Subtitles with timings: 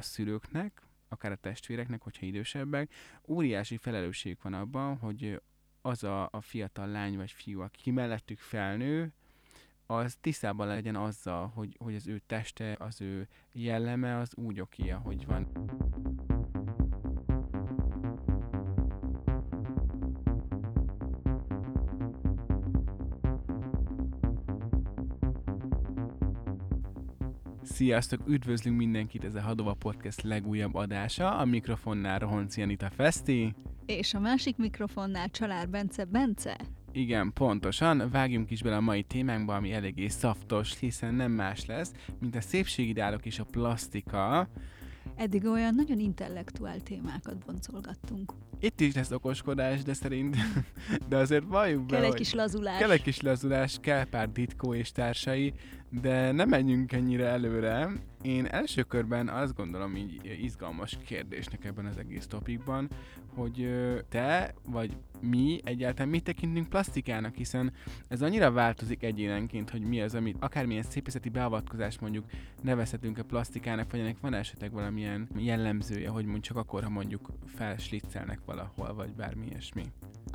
[0.00, 2.92] a szülőknek, akár a testvéreknek, hogyha idősebbek,
[3.26, 5.42] óriási felelősségük van abban, hogy
[5.82, 9.12] az a, a fiatal lány vagy fiú, aki mellettük felnő,
[9.86, 14.90] az tisztában legyen azzal, hogy, hogy az ő teste, az ő jelleme az úgy oké,
[14.90, 15.48] ahogy van.
[27.80, 31.36] Sziasztok, üdvözlünk mindenkit, ez a Hadova Podcast legújabb adása.
[31.36, 33.54] A mikrofonnál Rohonci Anita Feszti.
[33.86, 36.56] És a másik mikrofonnál Csalár Bence Bence.
[36.92, 38.10] Igen, pontosan.
[38.10, 42.40] Vágjunk is bele a mai témánkba, ami eléggé szaftos, hiszen nem más lesz, mint a
[42.40, 44.48] szépségideálok és a plastika.
[45.16, 48.32] Eddig olyan nagyon intellektuál témákat boncolgattunk.
[48.60, 50.36] Itt is lesz okoskodás, de szerint,
[51.08, 52.78] de azért valljuk be, Kell egy kis lazulás.
[52.78, 55.52] Kell egy kis lazulás, kell pár ditkó és társai,
[55.88, 57.90] de nem menjünk ennyire előre.
[58.22, 62.88] Én első körben azt gondolom így izgalmas kérdésnek ebben az egész topikban,
[63.34, 63.68] hogy
[64.08, 67.72] te vagy mi egyáltalán mit tekintünk plastikának, hiszen
[68.08, 72.24] ez annyira változik egyénenként, hogy mi az, amit akármilyen szépészeti beavatkozás mondjuk
[72.62, 77.30] nevezhetünk a plastikának, vagy ennek van esetleg valamilyen jellemzője, hogy mondjuk csak akkor, ha mondjuk
[77.46, 79.84] felsliccelnek valahol, vagy bármi ilyesmi.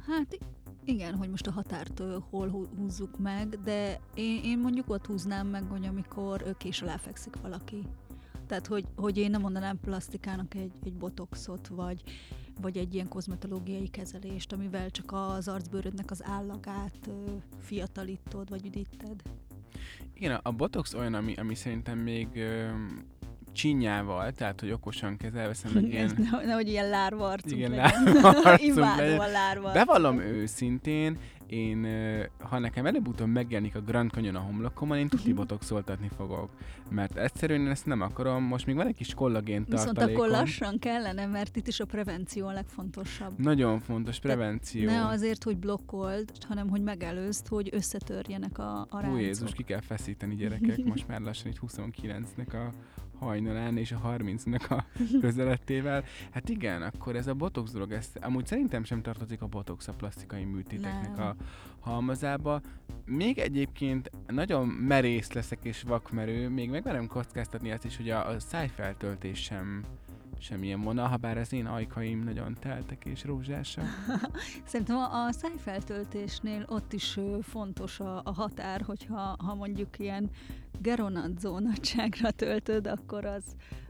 [0.08, 0.38] Hát
[0.86, 5.64] igen, hogy most a határt hol húzzuk meg, de én, én mondjuk ott húznám meg,
[5.70, 7.84] hogy amikor kés alá fekszik valaki.
[8.48, 12.04] Tehát, hogy, hogy én nem mondanám plastikának egy, egy botoxot, vagy,
[12.62, 17.10] vagy egy ilyen kozmetológiai kezelést, amivel csak az arcbőrödnek az állagát
[17.60, 19.22] fiatalítod, vagy üdíted.
[20.14, 22.28] Igen, a botox olyan, ami, ami szerintem még
[23.56, 26.12] csinyával, tehát hogy okosan kezelve, meg ilyen...
[26.32, 29.72] Ne, nehogy ilyen lárva arcunk igen, lárva Imádom a lárva.
[29.72, 31.18] Bevallom őszintén,
[31.48, 31.88] én,
[32.40, 36.50] ha nekem előbb-utóbb megjelenik a Grand Canyon a homlokomon, én tuti botoxoltatni fogok.
[36.90, 39.94] Mert egyszerűen én ezt nem akarom, most még van egy kis kollagén tartalékom.
[39.94, 43.40] Viszont akkor lassan kellene, mert itt is a prevenció a legfontosabb.
[43.40, 44.86] Nagyon fontos prevenció.
[44.90, 49.22] ne azért, hogy blokkold, hanem hogy megelőzd, hogy összetörjenek a, a ráncok.
[49.22, 52.74] Jézus, ki kell feszíteni gyerekek, most már lassan itt 29-nek a
[53.20, 54.86] hajnalán és a 30-nak a
[55.22, 56.04] közelettével.
[56.32, 59.94] Hát igen, akkor ez a botox dolog, ez amúgy szerintem sem tartozik a botox a
[59.94, 61.28] plastikai műtéteknek Nem.
[61.28, 61.36] a
[61.80, 62.62] halmazába.
[63.06, 68.40] Még egyébként nagyon merész leszek és vakmerő, még megmerem kockáztatni azt is, hogy a, a
[68.40, 69.84] szájfeltöltés sem
[70.40, 73.86] semmilyen vonal, ha bár az én ajkaim nagyon teltek és rózsásak.
[74.66, 80.30] Szerintem a, szájfeltöltésnél ott is fontos a, a határ, hogyha ha mondjuk ilyen
[80.82, 83.44] geronadzó nagyságra töltöd, akkor az,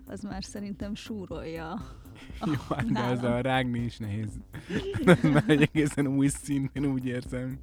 [0.08, 1.80] az már szerintem súrolja
[2.40, 4.30] a, Jó, hát de az a rágni is nehéz.
[5.06, 7.60] Ez már egy egészen új szintén úgy érzem.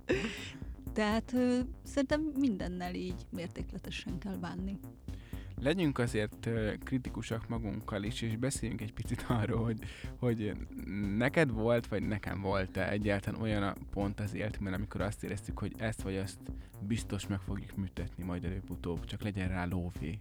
[0.92, 4.78] Tehát ö, szerintem mindennel így mértékletesen kell bánni
[5.62, 6.48] legyünk azért
[6.84, 9.78] kritikusak magunkkal is, és beszéljünk egy picit arról, hogy,
[10.18, 10.56] hogy
[11.16, 15.72] neked volt, vagy nekem volt-e egyáltalán olyan a pont az életben, amikor azt éreztük, hogy
[15.76, 16.38] ezt vagy azt
[16.80, 20.18] biztos meg fogjuk műtetni majd előbb-utóbb, csak legyen rá lóvé.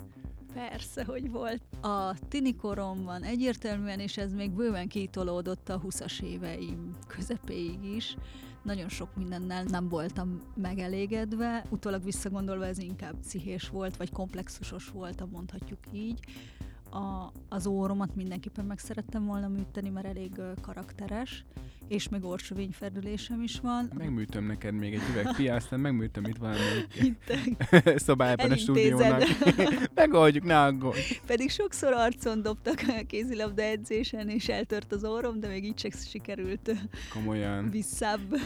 [0.53, 1.62] Persze, hogy volt.
[1.81, 8.16] A tini koromban egyértelműen, és ez még bőven kitolódott a 20-as éveim közepéig is,
[8.64, 15.32] nagyon sok mindennel nem voltam megelégedve, utólag visszagondolva ez inkább pszichés volt, vagy komplexusos volt,
[15.32, 16.20] mondhatjuk így.
[16.91, 21.46] A, az óromat mindenképpen meg szerettem volna műteni, mert elég karakteres,
[21.88, 23.90] és még orsovényferdülésem is van.
[23.97, 26.59] Megműtöm neked még egy üveg pia, aztán megműtöm itt valami
[27.96, 29.24] szobájában a stúdiónak.
[29.96, 31.22] Megoldjuk, ne aggódj.
[31.25, 35.94] Pedig sokszor arcon dobtak a kézilabda edzésen, és eltört az orrom, de még így csak
[35.94, 36.72] sikerült
[37.13, 37.69] Komolyan.
[37.69, 38.40] visszább.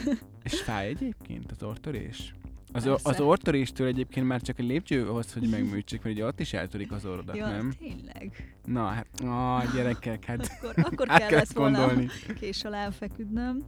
[0.44, 2.34] És fáj egyébként az ortörés?
[2.76, 6.54] Az, az ortoréstől egyébként már csak egy lépcső ahhoz, hogy megműtsék, mert ugye ott is
[6.54, 7.74] eltörik az orrodat, ja, nem?
[7.80, 8.56] tényleg.
[8.66, 11.92] Na, hát, a gyerekek, hát akkor, akkor kellett volna
[12.40, 13.64] kés alá feküdnöm.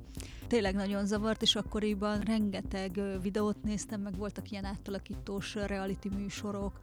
[0.48, 6.80] Tényleg nagyon zavart, és akkoriban rengeteg videót néztem, meg voltak ilyen átalakítós reality műsorok,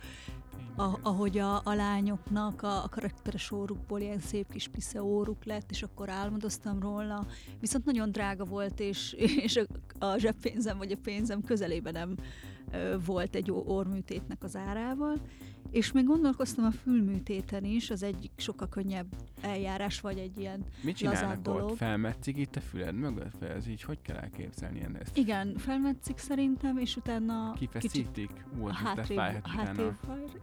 [0.77, 5.71] a, ahogy a, a lányoknak a, a karakteres órukból ilyen szép kis pisze óruk lett,
[5.71, 7.27] és akkor álmodoztam róla.
[7.61, 9.13] Viszont nagyon drága volt, és,
[9.47, 9.57] és
[9.99, 12.17] a, a zseppénzem vagy a pénzem közelében nem
[13.05, 15.21] volt egy orműtétnek az árával,
[15.71, 19.07] és még gondolkoztam a fülműtéten is, az egy sokkal könnyebb
[19.41, 21.71] eljárás, vagy egy ilyen Mit csinálnak dolog.
[21.71, 21.77] ott?
[21.77, 23.43] Felmetszik itt a füled mögött?
[23.43, 25.17] Ez így hogy kell elképzelni ezt?
[25.17, 28.31] Igen, felmetszik szerintem, és utána Kifeszítik?
[28.61, 29.97] Ú, a hátrébb, hátrébb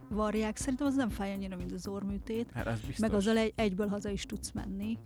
[0.08, 0.56] varják.
[0.56, 2.50] Szerintem az nem fáj annyira, mint az orműtét.
[2.54, 2.98] Hát az biztos.
[2.98, 4.98] Meg azzal egy, egyből haza is tudsz menni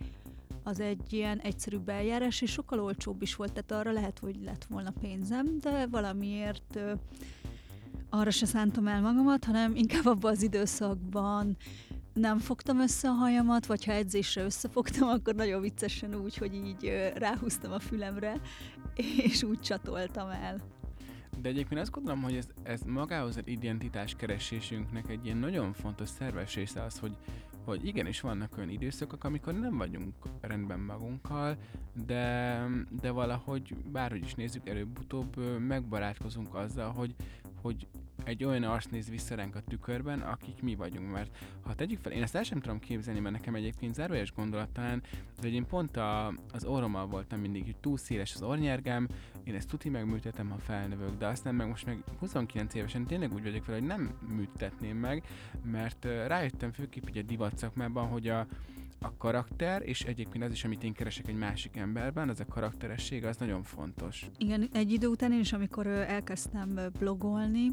[0.66, 4.64] az egy ilyen egyszerű eljárás, és sokkal olcsóbb is volt, tehát arra lehet, hogy lett
[4.64, 6.78] volna pénzem, de valamiért
[8.10, 11.56] arra se szántam el magamat, hanem inkább abban az időszakban
[12.12, 17.12] nem fogtam össze a hajamat, vagy ha edzésre összefogtam, akkor nagyon viccesen úgy, hogy így
[17.14, 18.40] ráhúztam a fülemre,
[19.26, 20.60] és úgy csatoltam el.
[21.40, 26.08] De egyébként azt gondolom, hogy ez, ez magához az identitás keresésünknek egy ilyen nagyon fontos
[26.08, 27.16] szerves része az, hogy,
[27.66, 31.56] hogy igenis vannak olyan időszakok, amikor nem vagyunk rendben magunkkal,
[32.06, 32.60] de,
[33.00, 37.14] de valahogy bárhogy is nézzük, előbb-utóbb megbarátkozunk azzal, hogy,
[37.62, 37.86] hogy
[38.24, 42.12] egy olyan arc néz vissza ránk a tükörben, akik mi vagyunk, mert ha tegyük fel,
[42.12, 45.02] én ezt el sem tudom képzelni, mert nekem egyébként zárójeles gondolat talán,
[45.40, 49.08] de én pont a, az orrommal voltam mindig, hogy túl széles az ornyergám,
[49.44, 53.42] én ezt tuti megműtetem, ha felnövök, de aztán meg most meg 29 évesen tényleg úgy
[53.42, 55.24] vagyok fel, hogy nem műtetném meg,
[55.64, 58.46] mert rájöttem főképp így a divat szakmában, hogy a,
[59.00, 63.24] a karakter, és egyébként az is, amit én keresek egy másik emberben, az a karakteresség,
[63.24, 64.26] az nagyon fontos.
[64.38, 67.72] Igen, egy idő után én is, amikor elkezdtem blogolni,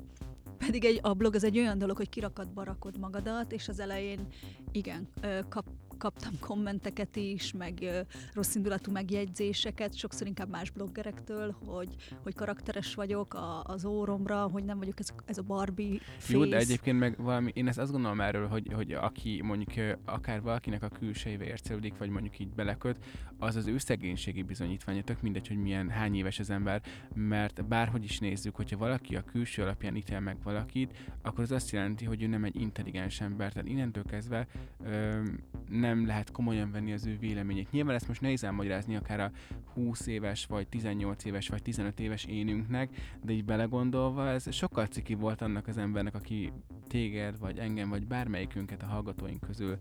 [0.65, 4.27] pedig egy, a blog az egy olyan dolog, hogy kirakatba rakod magadat, és az elején
[4.71, 5.07] igen,
[5.49, 5.65] kap,
[5.97, 13.33] kaptam kommenteket is, meg rossz indulatú megjegyzéseket, sokszor inkább más bloggerektől, hogy, hogy karakteres vagyok
[13.33, 16.33] a, az óromra, hogy nem vagyok ez, ez a Barbie face.
[16.33, 20.41] Jó, de egyébként meg valami, én ezt azt gondolom erről, hogy, hogy aki mondjuk akár
[20.41, 22.97] valakinek a külsejével ércelődik, vagy mondjuk így beleköt,
[23.37, 26.81] az az ő szegénységi bizonyítványa, tök mindegy, hogy milyen, hány éves az ember,
[27.13, 31.71] mert bárhogy is nézzük, hogyha valaki a külső alapján ítél meg valakit, akkor az azt
[31.71, 34.47] jelenti, hogy ő nem egy intelligens ember, tehát innentől kezdve
[34.85, 35.21] ö,
[35.69, 37.71] nem lehet komolyan venni az ő véleményét.
[37.71, 39.31] Nyilván ezt most nehéz elmagyarázni akár a
[39.73, 42.89] 20 éves, vagy 18 éves, vagy 15 éves énünknek,
[43.23, 46.51] de így belegondolva ez sokkal ciki volt annak az embernek, aki
[46.87, 49.77] téged, vagy engem, vagy bármelyikünket a hallgatóink közül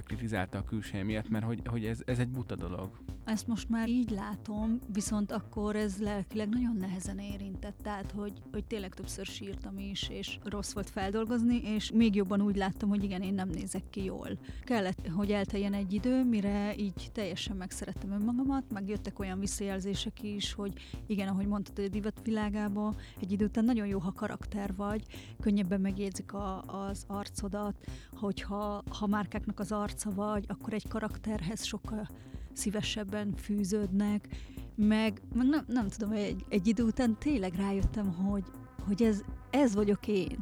[0.00, 2.90] kritizálta a külső miatt, mert hogy, hogy ez, ez egy buta dolog.
[3.24, 8.64] Ezt most már így látom, viszont akkor ez lelkileg nagyon nehezen érintett, tehát hogy, hogy
[8.64, 13.22] tényleg többször sírtam is, és rossz volt feldolgozni, és még jobban úgy láttam, hogy igen,
[13.22, 14.38] én nem nézek ki jól.
[14.64, 20.52] Kellett, hogy elteljen egy idő, mire így teljesen megszerettem önmagamat, meg jöttek olyan visszajelzések is,
[20.52, 20.72] hogy
[21.06, 25.04] igen, ahogy mondtad, hogy a divat világában egy idő után nagyon jó, ha karakter vagy,
[25.40, 27.74] könnyebben megjegyzik a, az arcodat,
[28.12, 32.08] hogyha ha márkáknak az arca vagy, akkor egy karakterhez sokkal
[32.52, 34.28] szívesebben fűződnek,
[34.74, 38.44] meg, meg nem, nem tudom, egy, egy idő után tényleg rájöttem, hogy,
[38.86, 40.38] hogy ez, ez vagyok én.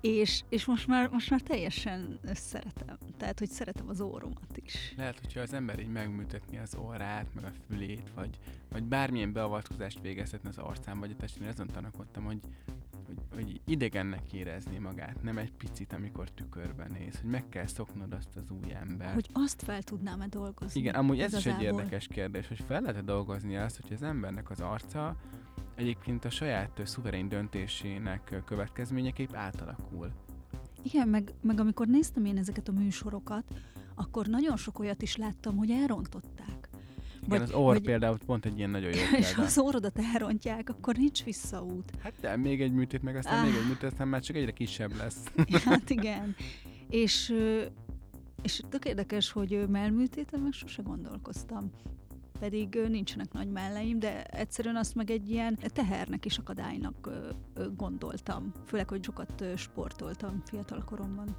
[0.00, 2.98] És, és most, már, most már teljesen szeretem.
[3.16, 4.94] Tehát, hogy szeretem az óromat is.
[4.96, 8.38] Lehet, hogyha az ember így megműtetni az orrát, meg a fülét, vagy,
[8.70, 12.40] vagy bármilyen beavatkozást végezhetne az arcán, vagy a testén, azon tanakodtam, hogy
[13.06, 18.12] hogy, hogy idegennek érezni magát, nem egy picit, amikor tükörben néz, hogy meg kell szoknod
[18.12, 19.14] azt az új ember.
[19.14, 20.80] Hogy azt fel tudnám-e dolgozni.
[20.80, 24.50] Igen, amúgy ez is egy érdekes kérdés, hogy fel lehet-e dolgozni azt, hogy az embernek
[24.50, 25.16] az arca
[25.74, 30.10] egyébként a saját szuverén döntésének következményeképp átalakul.
[30.82, 33.44] Igen, meg, meg amikor néztem én ezeket a műsorokat,
[33.94, 36.68] akkor nagyon sok olyat is láttam, hogy elrontották.
[37.26, 39.16] Igen, vagy, az orr vagy, például pont egy ilyen nagyon jó példa.
[39.16, 41.92] És az orrodat elrontják, akkor nincs visszaút.
[42.02, 43.44] Hát de még egy műtét, meg aztán ah.
[43.44, 45.22] még egy műtét, aztán már csak egyre kisebb lesz.
[45.64, 46.36] hát igen.
[46.88, 47.34] És,
[48.42, 51.70] és tök érdekes, hogy mellműtéten meg sose gondolkoztam
[52.38, 57.10] pedig nincsenek nagy melleim, de egyszerűen azt meg egy ilyen tehernek és akadálynak
[57.76, 58.52] gondoltam.
[58.66, 61.36] Főleg, hogy sokat sportoltam fiatal koromban.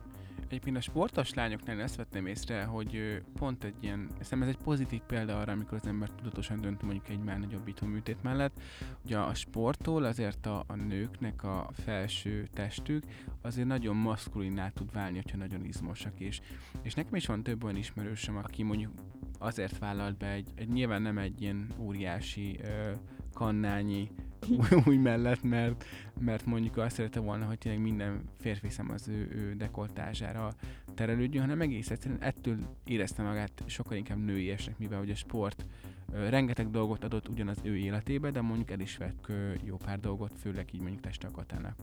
[0.48, 5.02] Egyébként a sportos lányoknál ezt vettem észre, hogy pont egy ilyen, hiszem ez egy pozitív
[5.02, 8.62] példa arra, amikor az ember tudatosan dönt mondjuk egy már nagyobbító műtét mellett.
[9.06, 13.04] Ugye a sporttól azért a, a nőknek a felső testük
[13.42, 16.20] azért nagyon maszkulinnál tud válni, hogyha nagyon izmosak.
[16.20, 16.42] És,
[16.82, 18.92] és nekem is van több olyan ismerősöm, aki mondjuk
[19.40, 22.92] azért vállalt be egy, egy nyilván nem egy ilyen óriási ö,
[23.34, 24.12] kannányi
[24.88, 25.86] új mellett, mert,
[26.20, 30.54] mert mondjuk azt szerette volna, hogy tényleg minden férfi szem az ő, ő dekoltázsára
[30.94, 35.66] terelődjön, hanem egész egyszerűen ettől érezte magát sokkal inkább nőiesnek, mivel hogy a sport
[36.12, 39.32] rengeteg dolgot adott ugyanaz ő életébe, de mondjuk el is vett
[39.64, 41.76] jó pár dolgot, főleg így mondjuk testalkatának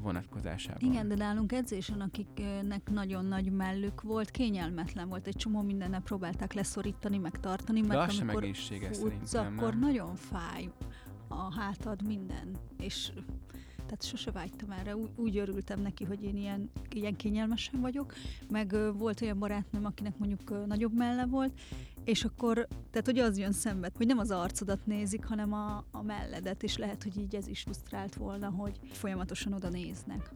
[0.00, 0.90] vonatkozásában.
[0.90, 6.52] Igen, de nálunk edzésen, akiknek nagyon nagy mellük volt, kényelmetlen volt, egy csomó mindennel próbálták
[6.52, 8.48] leszorítani, megtartani, mert amikor
[8.92, 9.78] futsz, akkor nem?
[9.78, 10.68] nagyon fáj
[11.32, 13.12] a hátad minden, és
[13.76, 18.14] tehát sose vágytam erre, úgy, úgy örültem neki, hogy én ilyen, ilyen kényelmesen vagyok,
[18.50, 21.60] meg volt olyan barátnőm, akinek mondjuk nagyobb melle volt,
[22.04, 26.02] és akkor, tehát hogy az jön szembe, hogy nem az arcodat nézik, hanem a, a
[26.02, 30.30] melledet, és lehet, hogy így ez is frusztrált volna, hogy folyamatosan oda néznek.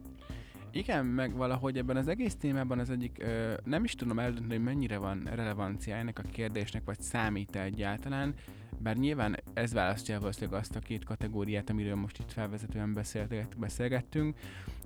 [0.71, 4.63] Igen, meg valahogy ebben az egész témában az egyik, ö, nem is tudom eldönteni, hogy
[4.63, 8.33] mennyire van relevancia ennek a kérdésnek, vagy számít egyáltalán,
[8.77, 13.03] bár nyilván ez választja valószínűleg azt a két kategóriát, amiről most itt felvezetően
[13.57, 14.37] beszélgettünk,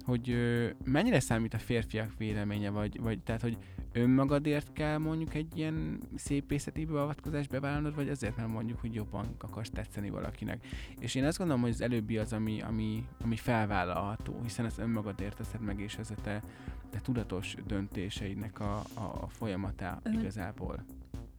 [0.04, 3.58] hogy ö, mennyire számít a férfiak véleménye, vagy, vagy tehát, hogy
[3.92, 9.70] önmagadért kell mondjuk egy ilyen szépészeti beavatkozást bevállalnod, vagy azért, mert mondjuk, hogy jobban akarsz
[9.70, 10.66] tetszeni valakinek.
[11.00, 15.38] És én azt gondolom, hogy az előbbi az, ami, ami, ami felvállalható, hiszen ezt önmagadért
[15.38, 16.44] teszed meg, és ez a te,
[16.90, 20.84] te tudatos döntéseidnek a, a, a folyamatá igazából.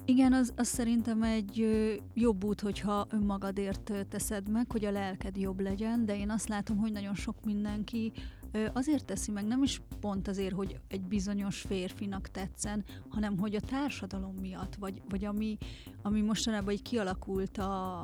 [0.05, 1.67] Igen, az, az szerintem egy
[2.15, 6.77] jobb út, hogyha önmagadért teszed meg, hogy a lelked jobb legyen, de én azt látom,
[6.77, 8.13] hogy nagyon sok mindenki
[8.73, 13.61] azért teszi meg, nem is pont azért, hogy egy bizonyos férfinak tetszen, hanem hogy a
[13.61, 15.57] társadalom miatt, vagy, vagy ami,
[16.03, 18.01] ami mostanában így kialakult a,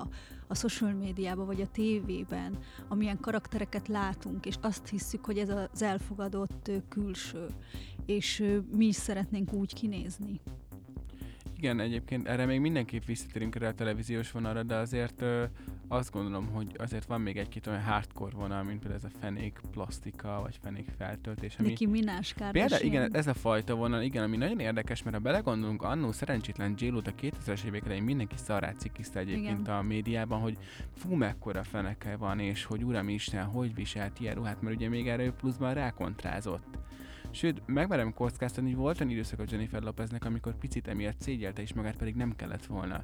[0.46, 5.82] a social médiában, vagy a tévében, amilyen karaktereket látunk, és azt hiszük, hogy ez az
[5.82, 7.46] elfogadott külső,
[8.06, 8.44] és
[8.76, 10.40] mi is szeretnénk úgy kinézni.
[11.60, 15.44] Igen, egyébként erre még mindenképp visszatérünk erre a televíziós vonalra, de azért ö,
[15.88, 19.60] azt gondolom, hogy azért van még egy-két olyan hardcore vonal, mint például ez a fenék
[19.70, 21.56] plastika, vagy fenék feltöltés.
[21.58, 25.22] Ami Nicki Minaj Például igen, ez a fajta vonal, igen, ami nagyon érdekes, mert ha
[25.22, 29.74] belegondolunk, annó szerencsétlen j a 2000-es évek elején mindenki szarát cikkizte egyébként igen.
[29.74, 30.58] a médiában, hogy
[30.96, 35.08] fú, mekkora feneke van, és hogy uram Isten, hogy viselt ilyen ruhát, mert ugye még
[35.08, 36.78] erről pluszban rákontrázott.
[37.30, 41.74] Sőt, megmerem kockáztatni, hogy volt olyan időszak a Jennifer Lopeznek, amikor picit emiatt szégyelte, és
[41.74, 43.02] magát pedig nem kellett volna.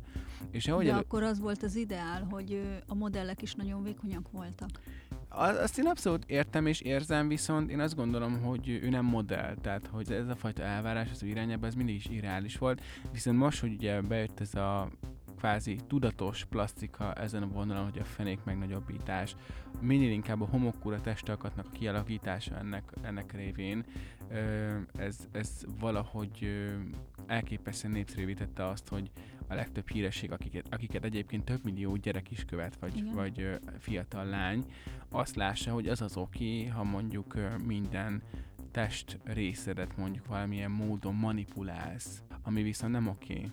[0.50, 1.00] És ahogy De elő...
[1.00, 4.71] akkor az volt az ideál, hogy a modellek is nagyon vékonyak voltak.
[5.28, 9.87] Azt én abszolút értem és érzem, viszont én azt gondolom, hogy ő nem modell, tehát
[9.87, 13.61] hogy ez a fajta elvárás az ő irányába, ez mindig is irreális volt, viszont most,
[13.61, 14.90] hogy ugye bejött ez a
[15.44, 19.36] kvázi tudatos plastika ezen a vonalon, hogy a fenék megnagyobbítás,
[19.80, 23.84] minél inkább a homokkúra testalkatnak a kialakítása ennek, ennek révén,
[24.96, 26.48] ez, ez valahogy
[27.26, 29.10] elképesztően népszerűvé tette azt, hogy
[29.48, 34.64] a legtöbb híresség, akiket, akiket egyébként több millió gyerek is követ, vagy, vagy fiatal lány,
[35.08, 38.22] azt lássa, hogy az az oké, ha mondjuk minden
[38.70, 43.50] test részedet mondjuk valamilyen módon manipulálsz, ami viszont nem oké.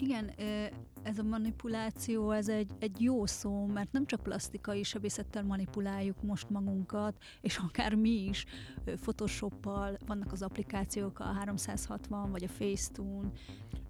[0.00, 0.30] Igen,
[1.02, 6.50] ez a manipuláció, ez egy, egy jó szó, mert nem csak plastikai sebészettel manipuláljuk most
[6.50, 8.44] magunkat, és akár mi is,
[8.84, 13.30] Photoshoppal, vannak az applikációk, a 360, vagy a Facetune.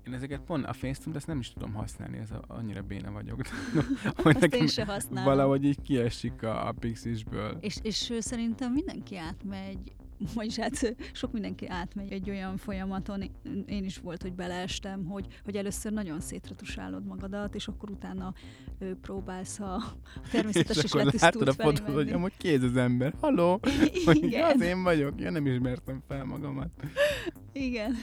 [0.07, 3.41] Én ezeket pont a Facetune, ezt nem is tudom használni, ez a, annyira béna vagyok.
[4.23, 5.25] hogy nekem én se használom.
[5.25, 7.57] Valahogy így kiesik a, a Pixisből.
[7.61, 9.93] És, és szerintem mindenki átmegy
[10.35, 13.31] vagyis hát sok mindenki átmegy egy olyan folyamaton,
[13.67, 18.35] én is volt, hogy beleestem, hogy, hogy először nagyon szétretusálod magadat, és akkor utána
[18.79, 19.83] ő, próbálsz a
[20.33, 23.61] természetes és, és letisztult a fotót, hogy amúgy kéz az ember, haló,
[24.13, 24.51] Igen.
[24.55, 26.71] az én vagyok, én nem ismertem fel magamat.
[27.53, 27.95] Igen.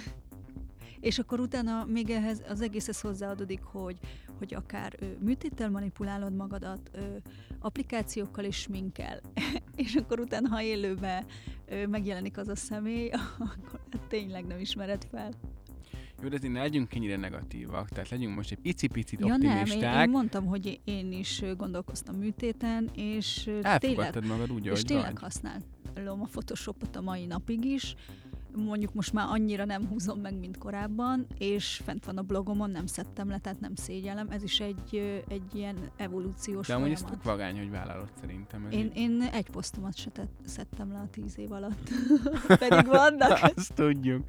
[1.00, 3.98] És akkor utána még ehhez az egészhez hozzáadódik, hogy,
[4.38, 7.00] hogy akár ö, műtéttel manipulálod magadat, ö,
[7.60, 9.22] applikációkkal és sminkel,
[9.76, 11.26] és akkor utána, ha élőben
[11.66, 13.10] ö, megjelenik az a személy,
[13.54, 15.32] akkor hát tényleg nem ismered fel.
[16.24, 19.80] Jó, de ne legyünk ennyire negatívak, tehát legyünk most egy picit ja, optimisták.
[19.82, 25.18] Nem, én, én mondtam, hogy én is gondolkoztam műtéten, és tényleg, magad úgy, és tényleg
[25.18, 27.96] használom a Photoshopot a mai napig is,
[28.56, 32.86] mondjuk most már annyira nem húzom meg, mint korábban, és fent van a blogomon, nem
[32.86, 34.30] szedtem le, tehát nem szégyellem.
[34.30, 38.68] Ez is egy, egy ilyen evolúciós De amúgy ez tök vagány, hogy vállalod szerintem.
[38.70, 41.90] Én, én egy posztomat se tett, szedtem le a tíz év alatt.
[42.48, 43.40] Pedig vannak.
[43.56, 44.26] Azt tudjuk.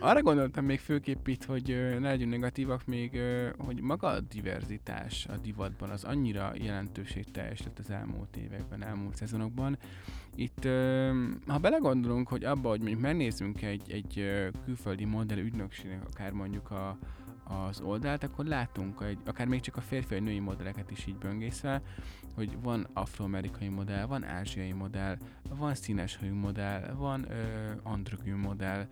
[0.00, 3.20] arra gondoltam még főképp itt, hogy ne legyünk negatívak még,
[3.58, 9.78] hogy maga a diverzitás a divatban az annyira jelentőségteljes lett az elmúlt években, elmúlt szezonokban.
[10.34, 10.64] Itt,
[11.46, 14.24] ha belegondolunk, hogy abba, hogy mondjuk megnézzünk egy, egy
[14.64, 16.98] külföldi modell ügynökségnek, akár mondjuk a,
[17.44, 21.16] az oldalt, akkor látunk egy, akár még csak a férfi vagy női modelleket is így
[21.16, 21.82] böngészve,
[22.34, 25.16] hogy van afroamerikai modell, van ázsiai modell,
[25.48, 28.86] van színes hajú modell, van ö, androgyn modell,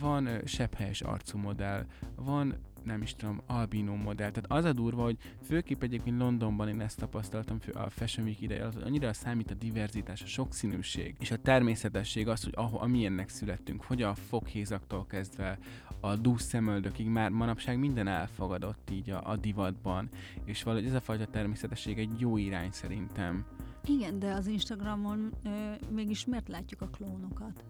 [0.00, 2.54] van ö, sebhelyes arcú modell, van
[2.86, 4.30] nem is tudom, albino modell.
[4.30, 8.66] Tehát az a durva, hogy főképp egyébként Londonban én ezt tapasztaltam a Fashion Week ideje,
[8.66, 13.82] az, annyira számít a diverzitás, a sokszínűség, és a természetesség az, hogy ahol, amilyennek születtünk,
[13.82, 15.58] hogy a foghézaktól kezdve
[16.00, 20.08] a dús szemöldökig már manapság minden elfogadott így a, a divatban,
[20.44, 23.44] és valahogy ez a fajta természetesség egy jó irány szerintem.
[23.84, 25.48] Igen, de az Instagramon ö,
[25.90, 27.64] mégis miért látjuk a klónokat?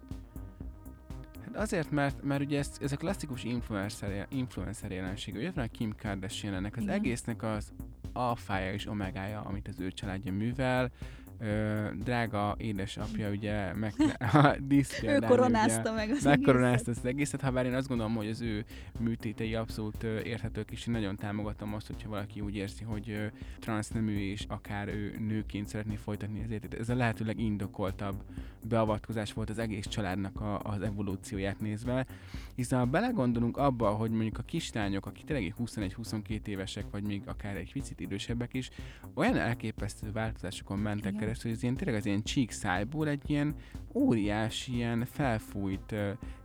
[1.47, 5.35] Hát azért, mert, mert ugye ez, ez a klasszikus influencer, influencer jelenség.
[5.35, 6.95] Ugye van a Kim Kardashian ennek az Igen.
[6.95, 7.73] egésznek az
[8.13, 10.91] alfája és omegája, amit az ő családja művel,
[11.39, 13.93] ö, drága édesapja ugye meg,
[14.33, 14.57] a
[15.03, 18.65] ő koronázta meg az megkoronázta az egészet, ha bár én azt gondolom, hogy az ő
[18.99, 24.45] műtétei abszolút érthetők, és én nagyon támogatom azt, hogyha valaki úgy érzi, hogy transznemű és
[24.49, 26.75] akár ő nőként szeretné folytatni az életét.
[26.81, 28.23] Ez a lehetőleg indokoltabb
[28.69, 32.07] beavatkozás volt az egész családnak a, az evolúcióját nézve,
[32.55, 37.57] hiszen ha belegondolunk abba, hogy mondjuk a kislányok, akik tényleg 21-22 évesek, vagy még akár
[37.57, 38.71] egy picit idősebbek is,
[39.15, 41.26] olyan elképesztő változásokon mentek.
[41.27, 43.55] Keresztül, hogy ez ilyen, tényleg az ilyen csík szájból egy ilyen
[43.93, 45.95] óriási, ilyen felfújt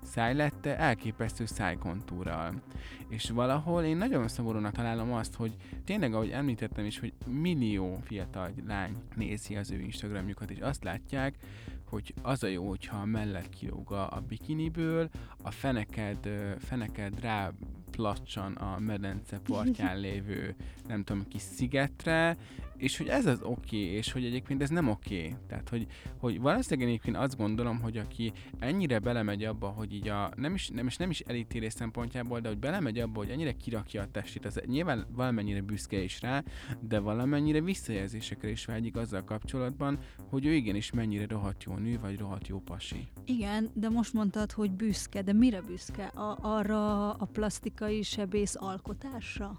[0.02, 2.62] száj lett elképesztő szájkontúrral.
[3.10, 8.52] És valahol én nagyon szomorúnak találom azt, hogy tényleg, ahogy említettem is, hogy millió fiatal
[8.68, 11.36] lány nézi az ő Instagramjukat, és azt látják,
[11.86, 15.10] hogy az a jó, hogyha a mellett kilóg a bikiniből,
[15.42, 17.52] a feneked, feneked rá
[17.92, 20.56] placsan a medence partján lévő,
[20.88, 22.38] nem tudom, kis szigetre,
[22.82, 25.18] és hogy ez az oké, okay, és hogy egyébként ez nem oké.
[25.18, 25.36] Okay.
[25.48, 30.32] Tehát, hogy, hogy valószínűleg egyébként azt gondolom, hogy aki ennyire belemegy abba, hogy így a,
[30.36, 34.02] nem is, nem, és nem is elítélés szempontjából, de hogy belemegy abba, hogy ennyire kirakja
[34.02, 36.44] a testét, az nyilván valamennyire büszke is rá,
[36.80, 42.18] de valamennyire visszajelzésekre is vágyik azzal kapcsolatban, hogy ő igenis mennyire rohadt jó nő, vagy
[42.18, 43.08] rohadt jó pasi.
[43.26, 46.06] Igen, de most mondtad, hogy büszke, de mire büszke?
[46.06, 47.26] A, arra a
[47.82, 49.58] plastikai sebész alkotásra?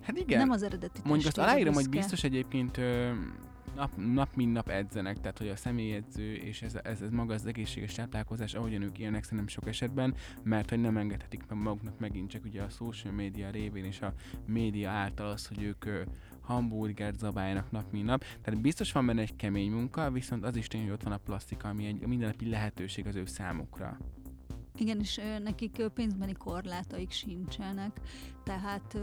[0.00, 0.38] Hát igen.
[0.38, 3.12] Nem az eredeti Mondjuk azt aláírom, hogy biztos egyébként ö,
[3.74, 7.46] nap, nap mint nap edzenek, tehát hogy a személyedző és ez, ez, ez maga az
[7.46, 12.30] egészséges táplálkozás, ahogyan ők élnek szerintem sok esetben, mert hogy nem engedhetik meg maguknak megint
[12.30, 14.12] csak ugye a social media révén és a
[14.46, 16.02] média által az, hogy ők ö,
[16.40, 18.24] hamburgert zabáljanak nap mint nap.
[18.42, 21.20] Tehát biztos van benne egy kemény munka, viszont az is tény, hogy ott van a
[21.24, 23.98] plastika, ami egy mindennapi lehetőség az ő számukra.
[24.78, 28.00] Igen, és nekik pénzbeni korlátaik sincsenek,
[28.44, 28.98] tehát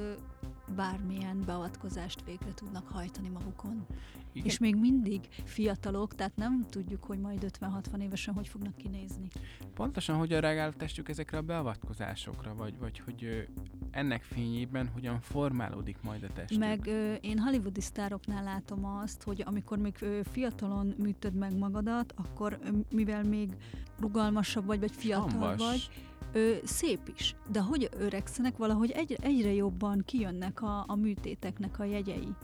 [0.76, 3.86] bármilyen beavatkozást végre tudnak hajtani magukon.
[4.34, 4.48] Igen.
[4.48, 9.28] És még mindig fiatalok, tehát nem tudjuk, hogy majd 50-60 évesen hogy fognak kinézni.
[9.74, 13.48] Pontosan hogyan reagál a testük ezekre a beavatkozásokra, vagy, vagy hogy
[13.92, 16.60] ennek fényében hogyan formálódik majd a testük?
[16.60, 22.14] Meg ö, én hollywoodi sztároknál látom azt, hogy amikor még ö, fiatalon műtöd meg magadat,
[22.16, 23.56] akkor ö, mivel még
[24.00, 25.58] rugalmasabb vagy, vagy fiatal Hambas.
[25.58, 25.90] vagy,
[26.34, 27.36] ö, szép is.
[27.52, 32.36] De hogy öregszenek, valahogy egyre, egyre jobban kijönnek a, a műtéteknek a jegyei.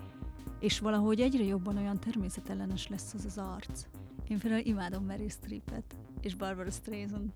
[0.60, 3.86] És valahogy egyre jobban olyan természetellenes lesz az az arc.
[4.28, 7.32] Én például imádom Mary Streepet és Barbara Streisand.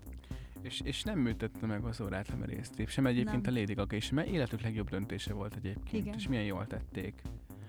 [0.62, 3.54] És, és nem műtette meg az órát a Meryl Streep, sem egyébként nem.
[3.54, 6.14] a Lady Gaga, és mert életük legjobb döntése volt egyébként, Igen.
[6.18, 7.22] és milyen jól tették.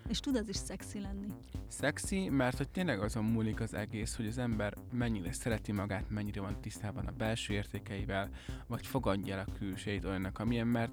[0.08, 1.28] És tud az is szexi lenni.
[1.68, 6.42] Szexi, mert hogy tényleg azon múlik az egész, hogy az ember mennyire szereti magát, mennyire
[6.42, 8.30] van tisztában a belső értékeivel,
[8.68, 10.92] vagy fogadja el a külsejét olyannak, amilyen, mert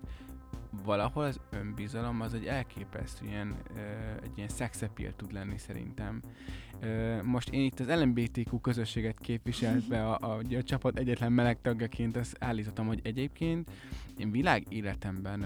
[0.85, 3.57] valahol az önbizalom az egy elképesztő ilyen,
[4.22, 6.20] egy ilyen szexepil tud lenni szerintem.
[7.22, 12.37] Most én itt az LMBTQ közösséget képviselve a, a, a csapat egyetlen meleg tagjaként azt
[12.40, 13.70] állítottam, hogy egyébként
[14.16, 15.44] én világ életemben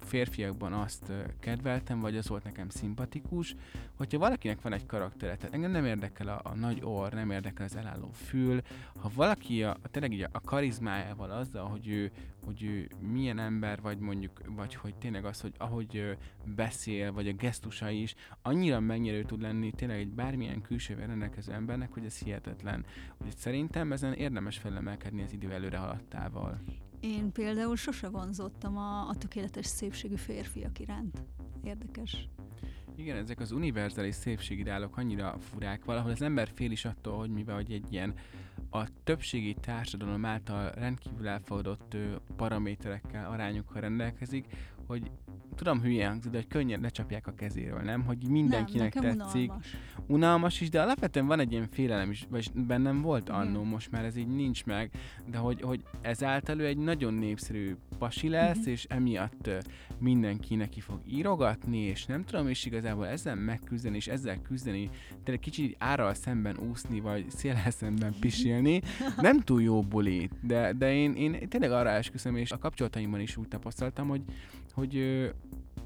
[0.00, 3.54] férfiakban azt kedveltem, vagy az volt nekem szimpatikus,
[3.94, 7.64] hogyha valakinek van egy karaktere, tehát engem nem érdekel a, a nagy orr, nem érdekel
[7.64, 8.60] az elálló fül,
[9.00, 12.10] ha valaki a, tényleg így a, karizmájával azzal, hogy ő,
[12.44, 17.32] hogy ő milyen ember, vagy mondjuk, vagy hogy tényleg az, hogy ahogy beszél, vagy a
[17.32, 22.84] gesztusa is, annyira megnyerő tud lenni tényleg egy bármilyen külsővel rendelkező embernek, hogy ez hihetetlen.
[23.12, 26.60] Úgyhogy szerintem ezen érdemes felemelkedni az idő előre haladtával.
[27.00, 31.22] Én például sose vonzottam a, a tökéletes szépségű férfiak iránt.
[31.64, 32.28] Érdekes.
[32.96, 35.84] Igen, ezek az univerzális szépségidálok annyira furák.
[35.84, 38.14] Valahol az ember fél is attól, hogy mivel hogy egy ilyen
[38.70, 41.96] a többségi társadalom által rendkívül elfogadott
[42.36, 44.46] paraméterekkel, arányokkal rendelkezik,
[44.86, 45.10] hogy
[45.62, 48.04] tudom hülye hangzik, de hogy könnyen lecsapják a kezéről, nem?
[48.04, 49.48] Hogy mindenkinek nem, tetszik.
[49.48, 49.76] Unalmas.
[50.06, 54.04] unalmas is, de alapvetően van egy ilyen félelem is, vagy bennem volt annó, most már
[54.04, 54.90] ez így nincs meg,
[55.26, 58.72] de hogy, hogy ezáltal ő egy nagyon népszerű pasi lesz, uh-huh.
[58.72, 59.50] és emiatt
[59.98, 64.90] mindenki neki fog írogatni, és nem tudom is igazából ezzel megküzdeni, és ezzel küzdeni,
[65.24, 68.80] de egy kicsit árral szemben úszni, vagy széllel szemben pisilni,
[69.16, 73.36] nem túl jó buli, de, de én, én tényleg arra esküszöm, és a kapcsolataimban is
[73.36, 74.22] úgy tapasztaltam, hogy,
[74.72, 74.94] hogy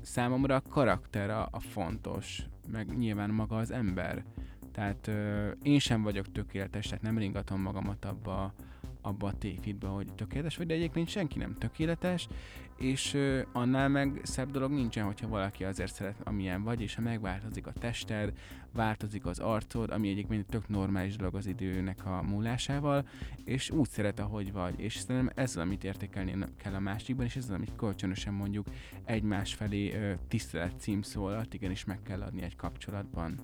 [0.05, 4.25] számomra a karakter a, a fontos, meg nyilván maga az ember.
[4.73, 8.55] Tehát ö, én sem vagyok tökéletes, tehát nem ringatom magamat abba,
[9.01, 12.29] abba a tévhitbe, hogy tökéletes vagy, de egyébként senki nem tökéletes,
[12.77, 13.19] és
[13.53, 17.73] annál meg szebb dolog nincsen, hogyha valaki azért szeret, amilyen vagy, és ha megváltozik a
[17.73, 18.33] tested,
[18.73, 23.09] változik az arcod, ami egyébként tök normális dolog az időnek a múlásával,
[23.45, 24.81] és úgy szeret, ahogy vagy.
[24.81, 28.67] És szerintem ez az, amit értékelni kell a másikban, és ez az, amit kölcsönösen mondjuk
[29.05, 33.41] egymás felé tisztelet címszólat igenis meg kell adni egy kapcsolatban.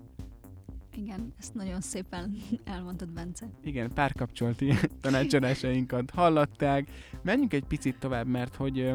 [0.97, 3.47] Igen, ezt nagyon szépen elmondtad, Bence.
[3.63, 4.73] Igen, párkapcsolati
[5.03, 6.91] tanácsadásainkat hallották.
[7.23, 8.93] Menjünk egy picit tovább, mert hogy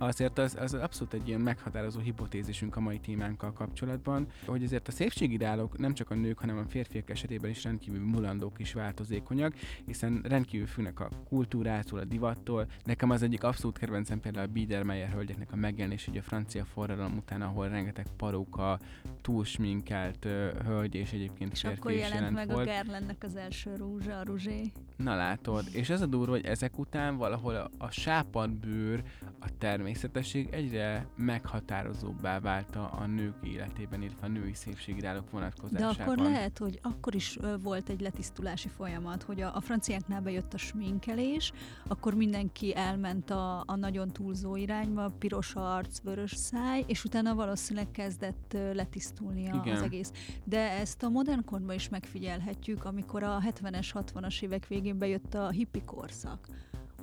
[0.00, 4.90] azért az, az abszolút egy ilyen meghatározó hipotézisünk a mai témánkkal kapcsolatban, hogy azért a
[4.90, 9.54] szépségideálok nem csak a nők, hanem a férfiak esetében is rendkívül mulandók és változékonyak,
[9.86, 12.66] hiszen rendkívül függnek a kultúrától, a divattól.
[12.84, 17.16] Nekem az egyik abszolút kedvencem például a Biedermeier hölgyeknek a megjelenés, hogy a francia forradalom
[17.16, 18.78] után, ahol rengeteg paróka,
[19.20, 22.68] túlsminkelt uh, hölgy és egyébként és akkor jelent, jelent meg volt.
[22.68, 24.72] a Gerlennek az első rúzsa, a ruzsé.
[24.96, 29.02] Na látod, és ez a durva, hogy ezek után valahol a, a sápadbőr,
[29.38, 29.58] a
[29.92, 35.96] természetesség egyre meghatározóbbá vált a, nők életében, illetve a női szépségideálok vonatkozásában.
[35.96, 40.54] De akkor lehet, hogy akkor is volt egy letisztulási folyamat, hogy a, a franciáknál bejött
[40.54, 41.52] a sminkelés,
[41.88, 47.90] akkor mindenki elment a, a nagyon túlzó irányba, piros arc, vörös száj, és utána valószínűleg
[47.90, 50.12] kezdett letisztulni az egész.
[50.44, 55.48] De ezt a modern korban is megfigyelhetjük, amikor a 70-es, 60-as évek végén bejött a
[55.48, 56.46] hippi korszak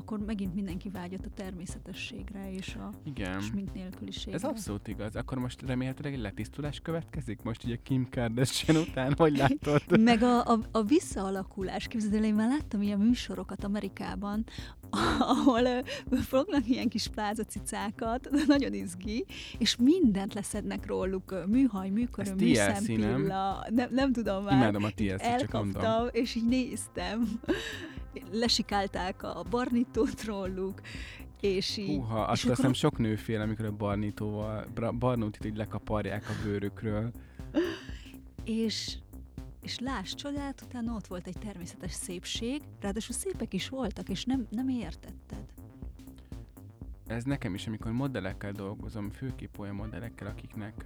[0.07, 3.41] akkor megint mindenki vágyott a természetességre és a Igen.
[3.41, 4.33] smink nélküliségre.
[4.33, 5.15] Ez abszolút igaz.
[5.15, 7.41] Akkor most remélhetőleg egy letisztulás következik?
[7.43, 9.81] Most ugye Kim Kardashian után, hogy látod?
[9.99, 11.87] Meg a, a, a visszaalakulás.
[11.87, 14.45] Képzeld el, én már láttam ilyen műsorokat Amerikában,
[15.19, 15.61] ahol
[16.09, 19.25] uh, fognak ilyen kis plázacicákat, nagyon izgi,
[19.57, 23.75] és mindent leszednek róluk, műhaj, műköröm, műszempilla, nem?
[23.75, 24.53] nem, nem tudom már.
[24.53, 26.07] Imádom a TLC, csak mondom.
[26.11, 27.39] és így néztem
[28.31, 30.81] lesikálták a barnitót róluk,
[31.41, 31.87] és így...
[31.87, 32.75] Húha, azt hiszem akkor...
[32.75, 34.67] sok nő fél, amikor a barnitóval,
[34.99, 37.11] barnótit így lekaparják a bőrükről.
[38.43, 38.97] és
[39.61, 44.47] és láss csodát, utána ott volt egy természetes szépség, ráadásul szépek is voltak, és nem,
[44.49, 45.43] nem értetted.
[47.07, 50.85] Ez nekem is, amikor modellekkel dolgozom, főképp olyan modellekkel, akiknek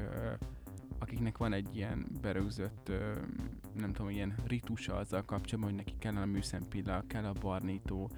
[1.01, 2.91] akiknek van egy ilyen berögzött,
[3.73, 8.11] nem tudom, ilyen ritusa azzal kapcsolatban, hogy neki kell a műszempilla, kell a barnító,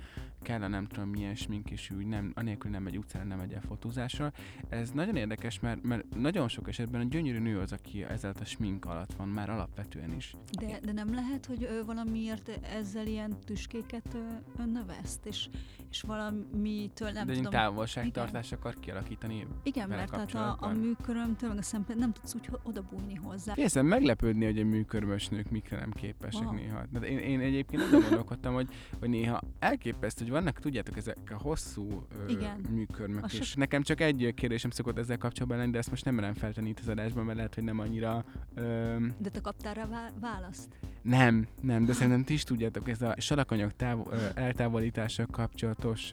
[0.44, 3.54] kell a nem tudom milyen smink, és úgy nem, anélkül nem megy utcára, nem megy
[3.54, 4.32] el fotózásra.
[4.70, 8.46] Ez nagyon érdekes, mert, mert nagyon sok esetben a gyönyörű nő az, aki ezzel a
[8.46, 10.36] smink alatt van, már alapvetően is.
[10.60, 14.18] De, de nem lehet, hogy ő valamiért ezzel ilyen tüskéket
[14.58, 15.50] önnöveszt, és,
[15.90, 17.52] és valamitől nem de tudom.
[17.52, 22.36] De távolságtartás akar kialakítani Igen, mert tehát a, a műkörömtől, meg a szempont nem tudsz
[22.36, 23.54] úgy odabújni hozzá.
[23.54, 26.54] Félszem meglepődni, hogy a műkörmös nők mikre nem képesek wow.
[26.54, 26.84] néha.
[26.92, 28.68] De én, én egyébként azon gondolkodtam, hogy,
[29.00, 32.66] hogy néha elképesztő, hogy vannak, tudjátok, ezek a hosszú Igen.
[32.70, 33.60] műkörmök, és so...
[33.60, 36.80] nekem csak egy kérdésem szokott ezzel kapcsolatban lenni, de ezt most nem merem feltenni itt
[36.80, 38.26] az adásban, mert lehet, hogy nem annyira...
[38.56, 38.96] Ö...
[39.18, 40.80] De te kaptál rá választ?
[41.02, 46.12] Nem, nem, de szerintem ti is tudjátok, ez a salakanyag táv- eltávolítással kapcsolatos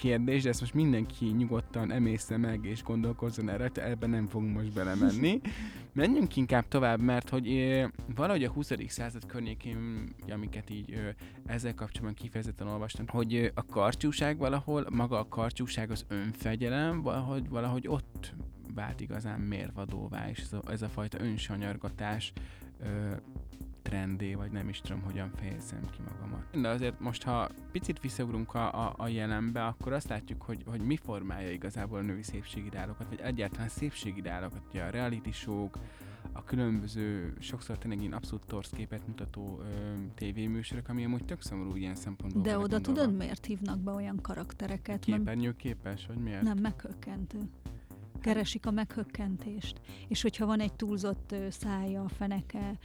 [0.00, 4.72] kérdés, de ezt most mindenki nyugodtan emészze meg és gondolkozzon erre, ebben nem fogunk most
[4.72, 5.40] belemenni.
[5.92, 7.80] Menjünk inkább tovább, mert hogy
[8.14, 8.72] valahogy a 20.
[8.88, 11.14] század környékén, amiket így
[11.46, 17.88] ezzel kapcsolatban kifejezetten olvastam, hogy a karcsúság valahol, maga a karcsúság az önfegyelem, valahogy, valahogy
[17.88, 18.34] ott
[18.74, 22.32] vált igazán mérvadóvá, és ez a, ez a fajta önsanyargatás
[22.82, 23.14] ö,
[23.82, 26.60] trendé, vagy nem is tudom, hogyan fejezem ki magamat.
[26.60, 30.80] De azért most, ha picit visszaugrunk a, a, a jelenbe, akkor azt látjuk, hogy, hogy
[30.80, 35.68] mi formálja igazából a női szépségideálokat, vagy egyáltalán szépségideálokat, ugye a reality show
[36.32, 41.76] a különböző, sokszor tényleg ilyen abszolút torsz képet mutató ö, tévéműsorok, ami amúgy tök szomorú
[41.76, 42.42] ilyen szempontból.
[42.42, 43.00] De oda gondolva.
[43.00, 45.04] tudod, miért hívnak be olyan karaktereket?
[45.04, 46.42] Képernyő képes, vagy miért?
[46.42, 47.38] Nem, meghökkentő
[48.20, 49.80] keresik a meghökkentést.
[50.08, 52.78] És hogyha van egy túlzott szája, feneke,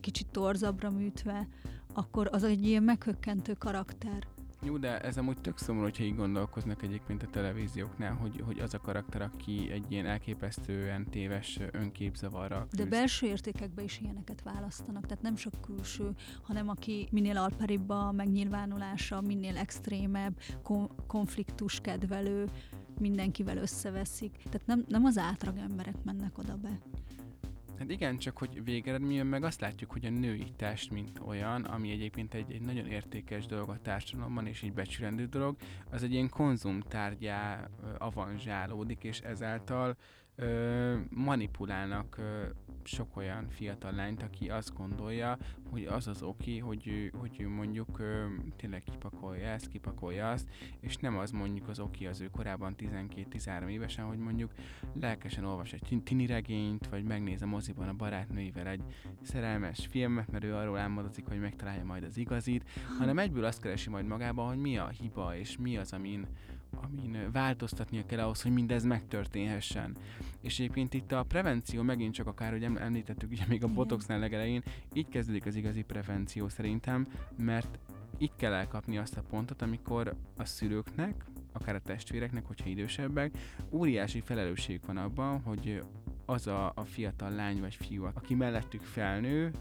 [0.00, 1.48] kicsit torzabbra műtve,
[1.92, 4.26] akkor az egy ilyen meghökkentő karakter.
[4.62, 8.74] Jó, de ez amúgy tök szomorú, hogyha így gondolkoznak egyébként a televízióknál, hogy, hogy az
[8.74, 12.82] a karakter, aki egy ilyen elképesztően téves önképzavarra küzd.
[12.82, 16.10] De belső értékekbe is ilyeneket választanak, tehát nem sok külső,
[16.42, 20.40] hanem aki minél alperibb a megnyilvánulása, minél extrémebb,
[21.06, 22.48] konfliktus kedvelő,
[22.98, 24.32] mindenkivel összeveszik.
[24.50, 26.78] Tehát nem, nem az átlag emberek mennek oda be.
[27.78, 31.90] Hát igen, csak hogy végeredményben meg azt látjuk, hogy a női test, mint olyan, ami
[31.90, 35.56] egyébként egy, egy nagyon értékes dolog a társadalomban, és így becsülendő dolog,
[35.90, 39.96] az egy ilyen konzumtárgyá avanzsálódik, és ezáltal
[40.34, 42.46] ö, manipulálnak ö,
[42.86, 45.38] sok olyan fiatal lányt, aki azt gondolja,
[45.70, 48.24] hogy az az oké, hogy ő, hogy ő mondjuk ö,
[48.56, 50.48] tényleg kipakolja ezt, kipakolja azt,
[50.80, 54.52] és nem az mondjuk az oké az ő korában 12-13 évesen, hogy mondjuk
[55.00, 58.82] lelkesen olvas egy tini regényt, vagy megnéz a moziban a barátnőivel egy
[59.22, 63.90] szerelmes filmet, mert ő arról álmodozik, hogy megtalálja majd az igazit, hanem egyből azt keresi
[63.90, 66.26] majd magában, hogy mi a hiba, és mi az, amin
[66.70, 69.96] amin változtatnia kell ahhoz, hogy mindez megtörténhessen.
[70.40, 74.62] És egyébként itt a prevenció megint csak akár, hogy említettük ugye még a botoxnál legelején,
[74.92, 77.78] így kezdődik az igazi prevenció szerintem, mert
[78.18, 83.38] itt kell elkapni azt a pontot, amikor a szülőknek, akár a testvéreknek, hogyha idősebbek,
[83.70, 85.82] óriási felelősség van abban, hogy
[86.24, 89.52] az a, a fiatal lány vagy fiú, aki mellettük felnő,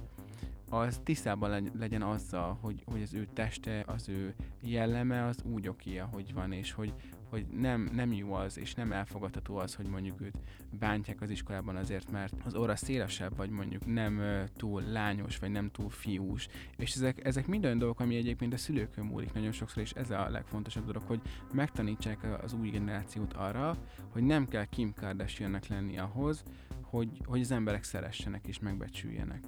[0.75, 5.97] az tisztában legyen azzal, hogy, hogy az ő teste, az ő jelleme az úgy oké,
[5.97, 6.93] ahogy van, és hogy,
[7.29, 10.37] hogy nem, nem jó az, és nem elfogadható az, hogy mondjuk őt
[10.79, 14.21] bántják az iskolában azért, mert az óra szélesebb, vagy mondjuk nem
[14.55, 16.47] túl lányos, vagy nem túl fiús.
[16.77, 20.09] És ezek, ezek mind olyan dolgok, ami egyébként a szülőkön múlik nagyon sokszor, és ez
[20.09, 21.21] a legfontosabb dolog, hogy
[21.53, 23.77] megtanítsák az új generációt arra,
[24.09, 26.43] hogy nem kell Kim Kardashiannek lenni ahhoz,
[26.81, 29.43] hogy, hogy az emberek szeressenek és megbecsüljenek.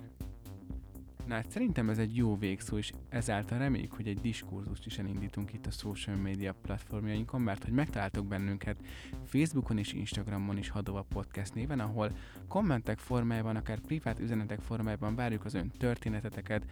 [1.27, 5.53] Na hát szerintem ez egy jó végszó, és ezáltal reméljük, hogy egy diskurzust is elindítunk
[5.53, 8.77] itt a social media platformjainkon, mert hogy megtaláltok bennünket
[9.25, 12.11] Facebookon és Instagramon is Hadova Podcast néven, ahol
[12.47, 16.65] kommentek formájában, akár privát üzenetek formájában várjuk az ön történeteteket,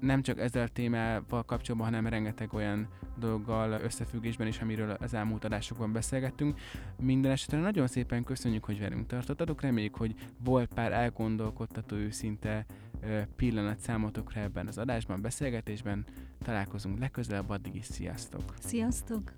[0.00, 5.44] nem csak ezzel a témával kapcsolatban, hanem rengeteg olyan dolggal összefüggésben is, amiről az elmúlt
[5.44, 6.58] adásokban beszélgettünk.
[7.00, 12.66] Minden esetre nagyon szépen köszönjük, hogy velünk tartottatok, reméljük, hogy volt pár elgondolkodtató őszinte
[13.36, 16.04] pillanat számotokra ebben az adásban, beszélgetésben.
[16.44, 18.54] Találkozunk legközelebb, addig is sziasztok!
[18.58, 19.32] Sziasztok!